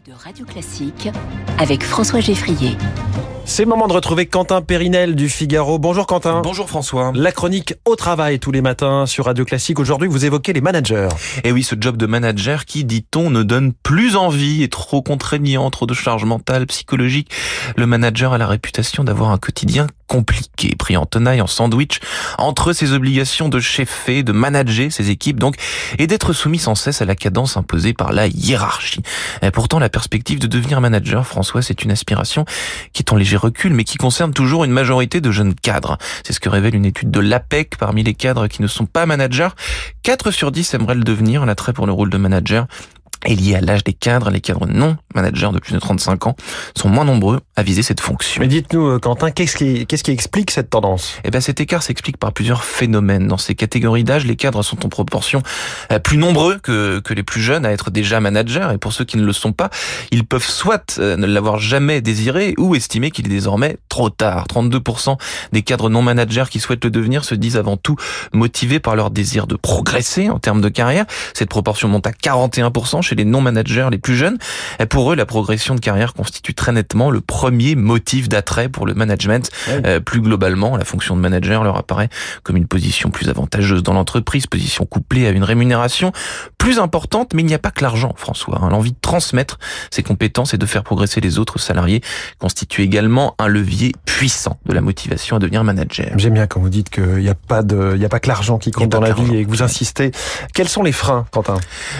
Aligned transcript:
de 0.00 0.12
Radio 0.12 0.46
Classique 0.46 1.10
avec 1.58 1.84
François 1.84 2.20
Geffrier. 2.20 2.78
C'est 3.44 3.64
le 3.64 3.68
moment 3.68 3.88
de 3.88 3.92
retrouver 3.92 4.26
Quentin 4.26 4.62
Périnel 4.62 5.14
du 5.14 5.28
Figaro. 5.28 5.78
Bonjour 5.78 6.06
Quentin. 6.06 6.40
Bonjour 6.40 6.68
François. 6.68 7.12
La 7.14 7.30
chronique 7.30 7.74
au 7.84 7.94
travail 7.94 8.38
tous 8.38 8.52
les 8.52 8.62
matins 8.62 9.04
sur 9.04 9.26
Radio 9.26 9.44
Classique. 9.44 9.78
Aujourd'hui, 9.78 10.08
vous 10.08 10.24
évoquez 10.24 10.54
les 10.54 10.62
managers. 10.62 11.08
Et 11.44 11.52
oui, 11.52 11.62
ce 11.62 11.74
job 11.78 11.96
de 11.96 12.06
manager 12.06 12.64
qui, 12.64 12.84
dit-on, 12.84 13.28
ne 13.28 13.42
donne 13.42 13.72
plus 13.72 14.16
envie, 14.16 14.62
est 14.62 14.72
trop 14.72 15.02
contraignant, 15.02 15.68
trop 15.70 15.86
de 15.86 15.94
charge 15.94 16.24
mentale, 16.24 16.66
psychologique. 16.66 17.30
Le 17.76 17.86
manager 17.86 18.32
a 18.32 18.38
la 18.38 18.46
réputation 18.46 19.04
d'avoir 19.04 19.30
un 19.30 19.38
quotidien 19.38 19.88
compliqué, 20.06 20.74
pris 20.76 20.96
en 20.96 21.06
tenaille, 21.06 21.40
en 21.40 21.46
sandwich, 21.46 22.00
entre 22.38 22.72
ses 22.72 22.92
obligations 22.92 23.48
de 23.48 23.60
cheffer, 23.60 24.22
de 24.22 24.32
manager 24.32 24.90
ses 24.90 25.10
équipes 25.10 25.38
donc, 25.38 25.56
et 25.98 26.06
d'être 26.06 26.32
soumis 26.32 26.58
sans 26.58 26.74
cesse 26.74 27.02
à 27.02 27.04
la 27.04 27.14
cadence 27.14 27.56
imposée 27.56 27.92
par 27.94 28.12
la 28.12 28.26
hiérarchie. 28.26 29.02
Pourtant, 29.52 29.78
la 29.78 29.88
perspective 29.88 30.38
de 30.38 30.46
devenir 30.46 30.80
manager, 30.80 31.26
François, 31.26 31.62
c'est 31.62 31.82
une 31.82 31.90
aspiration 31.90 32.44
qui 32.92 33.02
est 33.02 33.12
en 33.12 33.16
léger 33.16 33.36
recul, 33.36 33.74
mais 33.74 33.84
qui 33.84 33.98
concerne 33.98 34.32
toujours 34.32 34.64
une 34.64 34.72
majorité 34.72 35.20
de 35.20 35.30
jeunes 35.30 35.54
cadres. 35.54 35.98
C'est 36.24 36.32
ce 36.32 36.40
que 36.40 36.48
révèle 36.48 36.74
une 36.74 36.86
étude 36.86 37.10
de 37.10 37.20
l'APEC 37.20 37.76
parmi 37.76 38.02
les 38.02 38.14
cadres 38.14 38.46
qui 38.46 38.62
ne 38.62 38.66
sont 38.66 38.86
pas 38.86 39.06
managers. 39.06 39.48
4 40.02 40.30
sur 40.30 40.52
10 40.52 40.74
aimeraient 40.74 40.94
le 40.94 41.04
devenir. 41.04 41.46
L'attrait 41.46 41.72
pour 41.72 41.86
le 41.86 41.92
rôle 41.92 42.10
de 42.10 42.18
manager 42.18 42.66
est 43.24 43.34
lié 43.34 43.56
à 43.56 43.60
l'âge 43.60 43.84
des 43.84 43.92
cadres. 43.92 44.30
Les 44.30 44.40
cadres 44.40 44.66
non 44.66 44.96
managers 45.14 45.50
de 45.52 45.58
plus 45.58 45.74
de 45.74 45.78
35 45.78 46.26
ans 46.26 46.36
sont 46.76 46.88
moins 46.88 47.04
nombreux 47.04 47.40
à 47.56 47.62
viser 47.62 47.82
cette 47.82 48.00
fonction. 48.00 48.40
Mais 48.40 48.48
dites-nous, 48.48 48.86
euh, 48.86 48.98
Quentin, 48.98 49.30
qu'est-ce 49.30 49.56
qui, 49.56 49.86
qu'est-ce 49.86 50.04
qui 50.04 50.10
explique 50.10 50.50
cette 50.50 50.70
tendance? 50.70 51.18
Eh 51.24 51.30
ben, 51.30 51.40
cet 51.40 51.60
écart 51.60 51.82
s'explique 51.82 52.16
par 52.16 52.32
plusieurs 52.32 52.64
phénomènes. 52.64 53.28
Dans 53.28 53.38
ces 53.38 53.54
catégories 53.54 54.04
d'âge, 54.04 54.24
les 54.24 54.36
cadres 54.36 54.62
sont 54.62 54.84
en 54.84 54.88
proportion 54.88 55.42
euh, 55.90 55.98
plus 55.98 56.18
nombreux 56.18 56.58
que, 56.58 57.00
que 57.00 57.14
les 57.14 57.22
plus 57.22 57.40
jeunes 57.40 57.66
à 57.66 57.72
être 57.72 57.90
déjà 57.90 58.20
managers. 58.20 58.68
Et 58.74 58.78
pour 58.78 58.92
ceux 58.92 59.04
qui 59.04 59.16
ne 59.16 59.24
le 59.24 59.32
sont 59.32 59.52
pas, 59.52 59.70
ils 60.10 60.24
peuvent 60.24 60.46
soit 60.46 60.98
euh, 60.98 61.16
ne 61.16 61.26
l'avoir 61.26 61.58
jamais 61.58 62.00
désiré 62.00 62.54
ou 62.58 62.74
estimer 62.74 63.10
qu'il 63.10 63.26
est 63.26 63.30
désormais 63.30 63.78
trop 63.88 64.10
tard. 64.10 64.46
32% 64.48 65.16
des 65.52 65.62
cadres 65.62 65.90
non 65.90 66.02
managers 66.02 66.44
qui 66.50 66.60
souhaitent 66.60 66.84
le 66.84 66.90
devenir 66.90 67.24
se 67.24 67.34
disent 67.34 67.56
avant 67.56 67.76
tout 67.76 67.96
motivés 68.32 68.80
par 68.80 68.96
leur 68.96 69.10
désir 69.10 69.46
de 69.46 69.56
progresser 69.56 70.30
en 70.30 70.38
termes 70.38 70.60
de 70.60 70.68
carrière. 70.68 71.04
Cette 71.34 71.48
proportion 71.48 71.88
monte 71.88 72.06
à 72.06 72.12
41% 72.12 73.02
chez 73.02 73.11
les 73.14 73.24
non-managers 73.24 73.88
les 73.90 73.98
plus 73.98 74.16
jeunes. 74.16 74.38
Et 74.78 74.86
pour 74.86 75.12
eux, 75.12 75.16
la 75.16 75.26
progression 75.26 75.74
de 75.74 75.80
carrière 75.80 76.14
constitue 76.14 76.54
très 76.54 76.72
nettement 76.72 77.10
le 77.10 77.20
premier 77.20 77.74
motif 77.74 78.28
d'attrait 78.28 78.68
pour 78.68 78.86
le 78.86 78.94
management. 78.94 79.50
Euh, 79.68 80.00
plus 80.00 80.20
globalement, 80.20 80.76
la 80.76 80.84
fonction 80.84 81.16
de 81.16 81.20
manager 81.20 81.64
leur 81.64 81.76
apparaît 81.76 82.08
comme 82.42 82.56
une 82.56 82.66
position 82.66 83.10
plus 83.10 83.28
avantageuse 83.28 83.82
dans 83.82 83.92
l'entreprise, 83.92 84.46
position 84.46 84.84
couplée 84.86 85.26
à 85.26 85.30
une 85.30 85.44
rémunération 85.44 86.12
plus 86.58 86.78
importante, 86.78 87.34
mais 87.34 87.42
il 87.42 87.46
n'y 87.46 87.54
a 87.54 87.58
pas 87.58 87.72
que 87.72 87.82
l'argent, 87.82 88.14
François. 88.16 88.60
Hein. 88.62 88.68
L'envie 88.70 88.92
de 88.92 89.00
transmettre 89.00 89.58
ses 89.90 90.02
compétences 90.04 90.54
et 90.54 90.58
de 90.58 90.66
faire 90.66 90.84
progresser 90.84 91.20
les 91.20 91.38
autres 91.38 91.58
salariés 91.58 92.02
constitue 92.38 92.82
également 92.82 93.34
un 93.40 93.48
levier 93.48 93.92
puissant 94.04 94.58
de 94.66 94.72
la 94.72 94.80
motivation 94.80 95.36
à 95.36 95.38
devenir 95.40 95.64
manager. 95.64 96.12
J'aime 96.16 96.34
bien 96.34 96.46
quand 96.46 96.60
vous 96.60 96.68
dites 96.68 96.88
qu'il 96.88 97.16
n'y 97.16 97.28
a 97.28 97.34
pas 97.34 97.62
de, 97.62 97.92
il 97.96 98.00
y 98.00 98.04
a 98.04 98.08
pas 98.08 98.20
que 98.20 98.28
l'argent 98.28 98.58
qui 98.58 98.70
compte 98.70 98.90
dans 98.90 99.00
la 99.00 99.12
vie 99.12 99.36
et 99.36 99.44
que 99.44 99.50
vous 99.50 99.62
insistez. 99.62 100.12
Quels 100.54 100.68
sont 100.68 100.84
les 100.84 100.92
freins, 100.92 101.26
Quentin? 101.32 101.56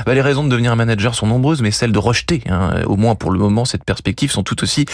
Bah, 0.07 0.15
Les 0.15 0.21
raisons 0.21 0.45
de 0.45 0.49
devenir 0.49 0.77
manager 0.77 1.02
sont 1.11 1.27
nombreuses, 1.27 1.61
mais 1.63 1.71
celles 1.71 1.93
de 1.93 1.99
rejeter, 1.99 2.43
hein, 2.49 2.83
au 2.87 2.97
moins 2.97 3.15
pour 3.15 3.31
le 3.31 3.39
moment, 3.39 3.65
cette 3.65 3.85
perspective 3.85 4.31
sont 4.31 4.43
tout 4.43 4.63
aussi 4.63 4.87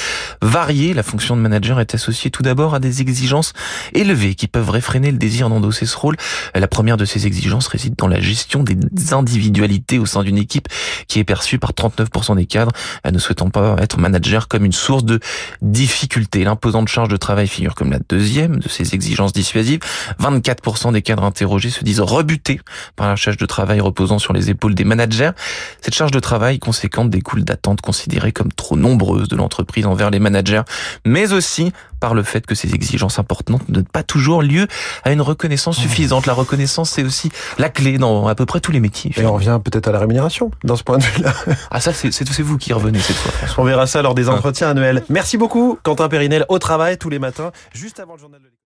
variées. 0.43 0.95
La 0.95 1.03
fonction 1.03 1.37
de 1.37 1.41
manager 1.41 1.81
est 1.81 1.95
associée 1.95 2.31
tout 2.31 2.43
d'abord 2.43 2.75
à 2.75 2.81
des 2.81 3.01
exigences 3.01 3.53
élevées 3.93 4.35
qui 4.35 4.49
peuvent 4.49 4.71
réfréner 4.71 5.11
le 5.11 5.19
désir 5.19 5.49
d'endosser 5.49 5.87
ce 5.87 5.97
rôle. 5.97 6.17
La 6.55 6.69
première 6.69 6.97
de 6.97 7.05
ces 7.05 7.27
exigences 7.27 7.69
réside 7.69 7.95
dans 7.97 8.09
la 8.09 8.21
gestion 8.21 8.63
des 8.63 9.13
individualités 9.13 9.99
au 9.99 10.07
sein 10.07 10.23
d'une 10.23 10.39
équipe 10.39 10.69
qui 11.07 11.19
est 11.19 11.25
perçue 11.25 11.59
par 11.59 11.73
39% 11.73 12.37
des 12.37 12.47
cadres 12.47 12.73
ne 13.11 13.19
souhaitant 13.19 13.51
pas 13.51 13.77
être 13.81 13.99
manager 13.99 14.49
comme 14.49 14.65
une 14.65 14.73
source 14.73 15.05
de 15.05 15.21
difficulté. 15.63 16.45
L'imposante 16.45 16.89
charge 16.89 17.09
de 17.09 17.17
travail 17.17 17.49
figure 17.49 17.75
comme 17.75 17.91
la 17.91 18.01
deuxième 18.09 18.59
de 18.59 18.69
ces 18.69 18.95
exigences 18.95 19.33
dissuasives. 19.33 19.81
24% 20.21 20.93
des 20.93 21.03
cadres 21.03 21.25
interrogés 21.25 21.71
se 21.71 21.85
disent 21.85 22.01
rebutés 22.01 22.61
par 22.97 23.09
la 23.09 23.17
charge 23.17 23.37
de 23.37 23.47
travail 23.47 23.81
reposant 23.81 24.19
sur 24.19 24.33
les 24.33 24.51
épaules 24.51 24.75
des 24.75 24.85
managers. 24.85 25.31
Cette 25.81 25.95
charge 25.99 26.13
de 26.13 26.21
travail 26.21 26.61
conséquente 26.61 27.11
découle 27.11 27.43
d'attentes 27.43 27.81
considérées 27.81 28.31
comme 28.31 28.53
trop 28.53 28.77
nombreuses 28.77 29.27
de 29.27 29.35
l'entreprise 29.35 29.85
envers 29.85 30.11
les 30.11 30.21
managers, 30.21 30.63
mais 31.05 31.33
aussi 31.33 31.73
par 31.99 32.15
le 32.15 32.23
fait 32.23 32.47
que 32.47 32.55
ces 32.55 32.73
exigences 32.73 33.19
importantes 33.19 33.69
ne 33.69 33.75
donnent 33.75 33.85
pas 33.85 34.05
toujours 34.05 34.41
lieu 34.41 34.69
à 35.03 35.11
une 35.11 35.21
reconnaissance 35.21 35.77
suffisante. 35.77 36.27
La 36.27 36.35
reconnaissance, 36.35 36.91
c'est 36.91 37.03
aussi 37.03 37.33
la 37.59 37.69
clé 37.69 37.99
dans 37.99 38.29
à 38.29 38.37
peu 38.37 38.47
près 38.47 38.61
tous 38.61 38.71
les 38.71 38.79
métiers. 38.79 39.11
Et 39.17 39.27
on 39.27 39.33
revient 39.33 39.59
peut-être 39.65 39.89
à 39.89 39.93
la 39.93 39.99
rémunération 39.99 40.53
dans 40.63 40.77
ce 40.77 40.85
point 40.85 40.99
de 40.99 41.03
vue-là. 41.03 41.35
Ah 41.73 41.81
ça, 41.81 41.93
c'est 41.93 42.41
vous 42.43 42.59
qui 42.59 42.73
revenez 42.73 43.01
cette 43.01 43.17
fois. 43.17 43.33
François. 43.33 43.65
On 43.65 43.67
verra 43.67 43.89
ça 43.89 44.01
lors 44.01 44.15
des 44.15 44.29
entretiens 44.29 44.71
annuels. 44.71 45.03
Merci 45.09 45.37
beaucoup, 45.37 45.79
Quentin 45.83 46.09
Périnel, 46.09 46.47
au 46.49 46.61
travail 46.61 46.97
tous 46.97 47.11
les 47.11 47.19
matins, 47.19 47.51
juste 47.75 47.99
avant 47.99 48.15
le 48.15 48.21
journal 48.21 48.41
de 48.41 48.49